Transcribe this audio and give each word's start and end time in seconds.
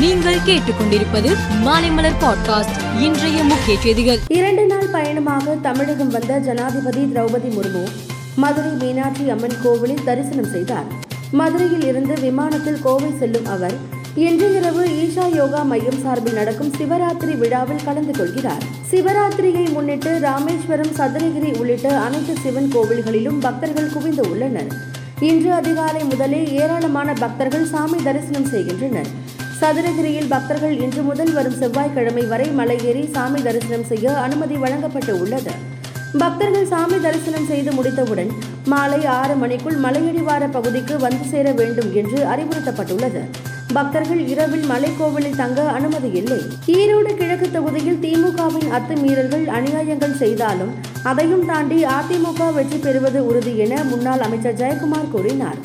நீங்கள் 0.00 0.38
கேட்டுக்கொண்டிருப்பது 0.46 1.30
மாலைமலர் 1.64 2.18
பாட்காஸ்ட் 2.20 3.00
இன்றைய 3.00 3.44
முக்கிய 3.44 3.80
செய்திகள். 3.80 4.18
இரண்டு 4.28 4.66
நாள் 4.66 4.88
பயணமாக 4.92 5.54
தமிழகம் 5.62 6.08
வந்த 6.08 6.38
ஜனாதிபதி 6.38 7.02
திரௌபதி 7.04 7.50
முர்மு 7.56 7.82
மதுரை 8.36 8.70
மீனாட்சி 8.70 9.30
அம்மன் 9.30 9.56
கோவிலில் 9.62 10.04
தரிசனம் 10.04 10.50
செய்தார். 10.50 10.84
மதுரையில் 11.30 11.86
இருந்து 11.86 12.14
விமானத்தில் 12.20 12.80
கோவை 12.82 13.10
செல்லும் 13.18 13.46
அவர் 13.46 13.74
இன்று 14.14 14.56
இரவு 14.56 14.84
ஈஷா 14.84 15.34
யோகா 15.34 15.62
மையம் 15.62 16.00
சார்பில் 16.02 16.32
நடக்கும் 16.32 16.72
சிவராத்திரி 16.78 17.38
விழாவில் 17.38 17.84
கலந்து 17.84 18.12
கொள்கிறார். 18.12 18.62
சிவராத்திரியை 18.90 19.72
முன்னிட்டு 19.72 20.18
ராமேஸ்வரம் 20.18 20.94
சதுரகிரி 20.98 21.58
உள்ளிட்ட 21.58 21.98
அனைத்து 21.98 22.34
சிவன் 22.42 22.70
கோவில்களிலும் 22.74 23.40
பக்தர்கள் 23.40 23.92
குவிந்து 23.92 24.30
உள்ளனர். 24.30 24.66
இன்று 25.20 25.52
அதிகாலை 25.52 26.04
முதலே 26.04 26.52
ஏராளமான 26.52 27.12
பக்தர்கள் 27.12 27.66
சாமி 27.66 28.02
தரிசனம் 28.02 28.44
செய்கின்றனர். 28.44 29.10
சதுரகிரியில் 29.60 30.28
பக்தர்கள் 30.32 30.74
இன்று 30.84 31.02
முதல் 31.08 31.32
வரும் 31.36 31.56
செவ்வாய்க்கிழமை 31.60 32.24
வரை 32.32 32.46
மலையேறி 32.58 33.02
சாமி 33.14 33.40
தரிசனம் 33.46 33.86
செய்ய 33.90 34.12
அனுமதி 34.24 34.56
வழங்கப்பட்டு 34.64 35.12
உள்ளது 35.22 35.54
பக்தர்கள் 36.20 36.68
சாமி 36.72 36.98
தரிசனம் 37.06 37.48
செய்து 37.50 37.70
முடித்தவுடன் 37.76 38.30
மாலை 38.72 39.00
ஆறு 39.16 39.34
மணிக்குள் 39.42 39.78
மலையடிவார 39.84 40.44
பகுதிக்கு 40.56 40.94
வந்து 41.04 41.24
சேர 41.32 41.46
வேண்டும் 41.60 41.90
என்று 42.00 42.18
அறிவுறுத்தப்பட்டுள்ளது. 42.32 43.22
பக்தர்கள் 43.76 44.22
இரவில் 44.32 44.66
மலைக்கோவிலில் 44.70 45.38
தங்க 45.40 45.62
அனுமதி 45.78 46.10
இல்லை. 46.20 46.38
ஈரோடு 46.76 47.10
கிழக்கு 47.20 47.48
தொகுதியில் 47.56 48.00
திமுகவின் 48.04 48.70
அத்துமீறல்கள் 48.78 49.46
அநியாயங்கள் 49.58 50.18
செய்தாலும் 50.22 50.72
அதையும் 51.10 51.44
தாண்டி 51.50 51.80
அதிமுக 51.96 52.52
வெற்றி 52.58 52.78
பெறுவது 52.86 53.20
உறுதி 53.30 53.54
என 53.66 53.82
முன்னாள் 53.90 54.24
அமைச்சர் 54.28 54.60
ஜெயக்குமார் 54.62 55.12
கூறினார். 55.16 55.60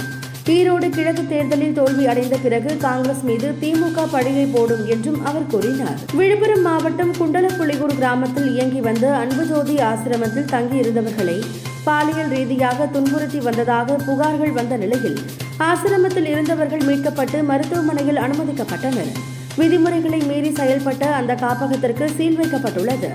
ஈரோடு 0.51 0.89
கிழக்கு 0.89 1.27
தேர்தலில் 1.27 1.73
தோல்வி 1.73 2.07
அடைந்த 2.07 2.37
பிறகு 2.43 2.77
காங்கிரஸ் 2.77 3.21
மீது 3.23 3.47
திமுக 3.61 4.05
பழியை 4.11 4.45
போடும் 4.45 4.87
என்றும் 4.87 5.25
அவர் 5.25 5.45
கூறினார். 5.47 5.99
விழுப்புரம் 6.13 6.61
மாவட்டம் 6.61 7.13
குண்டலப்புலிகூர் 7.13 7.95
கிராமத்தில் 7.95 8.53
இயங்கி 8.53 8.81
வந்த 8.81 9.07
அன்புஜோதி 9.11 9.75
ஆசிரமத்தில் 9.89 10.49
தங்கியிருந்தவர்களை 10.55 11.37
பாலியல் 11.83 12.29
ரீதியாக 12.29 12.85
துன்புறுத்தி 12.85 13.39
வந்ததாக 13.39 13.95
புகார்கள் 14.07 14.51
வந்த 14.51 14.77
நிலையில் 14.77 15.19
ஆசிரமத்தில் 15.59 16.25
இருந்தவர்கள் 16.25 16.83
மீட்கப்பட்டு 16.87 17.43
மருத்துவமனையில் 17.43 18.17
அனுமதிக்கப்பட்டனர். 18.17 19.13
விதிமுறைகளை 19.55 20.19
மீறி 20.19 20.49
செயல்பட்ட 20.49 21.03
அந்த 21.11 21.33
காப்பகத்திற்கு 21.35 22.09
சீல் 22.09 22.39
வைக்கப்பட்டுள்ளது. 22.39 23.11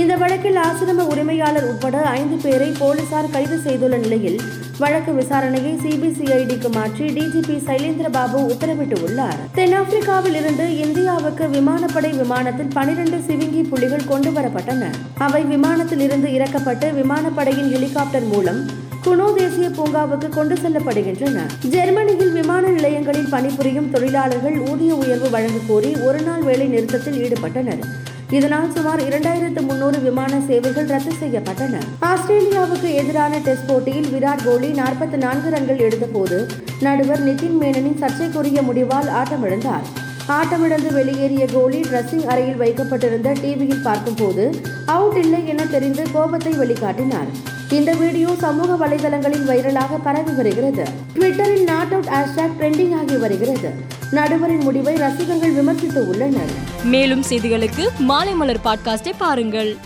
இந்த 0.00 0.14
வழக்கில் 0.16 0.58
ஆசிரம 0.62 1.04
உரிமையாளர் 1.12 1.66
உட்பட 1.68 1.96
ஐந்து 2.18 2.36
பேரை 2.36 2.66
போலீசார் 2.78 3.30
கைது 3.34 3.56
செய்துள்ள 3.58 3.96
நிலையில் 3.96 4.36
வழக்கு 4.78 5.12
விசாரணையை 5.12 5.72
சிபிசிஐடிக்கு 5.82 6.68
மாற்றி 6.74 7.04
டிஜிபி 7.16 7.56
சைலேந்திர 7.68 8.08
பாபு 8.16 8.38
உத்தரவிட்டுள்ளார் 8.52 9.38
தென்னாப்பிரிக்காவில் 9.58 10.36
இருந்து 10.40 10.64
இந்தியாவுக்கு 10.78 11.44
விமானப்படை 11.48 12.10
விமானத்தில் 12.22 12.74
பனிரெண்டு 12.74 13.18
சிவிங்கி 13.28 13.62
புலிகள் 13.72 14.10
கொண்டு 14.12 14.30
வரப்பட்டன. 14.30 14.90
அவை 15.26 15.42
விமானத்தில் 15.44 16.00
இருந்து 16.00 16.30
இறக்கப்பட்டு 16.38 16.88
விமானப்படையின் 17.00 17.70
ஹெலிகாப்டர் 17.74 18.26
மூலம் 18.32 18.60
குனோ 19.06 19.28
தேசிய 19.34 19.68
பூங்காவுக்கு 19.78 20.28
கொண்டு 20.28 20.54
செல்லப்படுகின்றன. 20.64 21.40
ஜெர்மனியில் 21.74 22.32
விமான 22.32 22.66
நிலையங்களில் 22.68 23.32
பணிபுரியும் 23.34 23.90
தொழிலாளர்கள் 23.90 24.58
ஊதிய 24.70 24.94
உயர்வு 24.94 25.30
வழங்க 25.36 25.60
கோரி 25.68 25.92
ஒருநாள் 26.08 26.42
வேலை 26.42 26.66
நிறுத்தத்தில் 26.66 27.18
ஈடுபட்டனர். 27.24 27.84
இதனால் 28.30 28.72
சுமார் 28.72 29.00
இரண்டாயிரத்து 29.00 29.60
முன்னூறு 29.66 29.98
விமான 30.00 30.40
சேவைகள் 30.46 30.86
ரத்து 30.86 31.12
செய்யப்பட்டன. 31.20 31.80
ஆஸ்திரேலியாவுக்கு 32.00 32.94
எதிரான 32.94 33.38
டெஸ்ட் 33.38 33.66
போட்டியில் 33.66 34.08
விராட் 34.14 34.44
கோலி 34.44 34.70
நாற்பத்தி 34.70 35.16
நான்கு 35.16 35.50
ரன்கள் 35.50 35.84
எடுத்தபோது 35.86 36.38
நடுவர் 36.80 37.24
நிதின் 37.24 37.56
மேனனின் 37.60 37.98
சர்ச்சைக்குரிய 38.00 38.62
முடிவால் 38.62 39.10
ஆட்டமிழந்தார். 39.20 39.86
ஆட்டமிழந்து 40.28 40.92
வெளியேறிய 40.92 41.46
கோலி 41.46 41.80
ட்ரெஸ்ஸிங் 41.80 42.24
அறையில் 42.24 42.56
வைக்கப்பட்டிருந்த 42.56 43.32
டிவியில் 43.42 43.82
பார்க்கும்போது 43.82 44.60
அவுட் 44.86 45.16
இல்லை 45.16 45.46
என 45.46 45.66
தெரிந்து 45.66 46.02
கோபத்தை 46.12 46.52
வெளிக்காட்டினார் 46.52 47.30
இந்த 47.70 47.92
வீடியோ 47.92 48.28
சமூக 48.40 48.86
வலைதளங்களில் 48.86 49.46
வைரலாக 49.48 49.98
பரவி 50.02 50.30
வருகிறது. 50.30 50.84
ட்விட்டரில் 51.14 51.64
நாட் 51.64 51.92
அவுட் 51.92 52.10
ஹேஷ்டாக் 52.16 52.58
ட்ரெண்டிங் 52.60 52.96
ஆகி 52.98 53.16
வருகிறது. 53.16 53.72
நடுவரின் 54.10 54.60
முடிவை 54.60 54.94
ரசிகர்கள் 54.94 55.52
விமர்சித்து 55.52 56.08
உள்ளனர். 56.08 56.50
மேலும் 56.84 57.22
செய்திகளுக்கு 57.28 57.88
மாலை 57.98 58.34
மலர் 58.34 58.60
பாட்காஸ்டை 58.64 59.12
பாருங்கள். 59.18 59.76